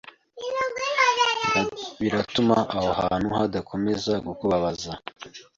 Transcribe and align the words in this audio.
Biratuma 2.01 2.55
aho 2.75 2.89
hantu 2.99 3.27
hadakomeza 3.35 4.11
kukubabaza. 4.25 4.93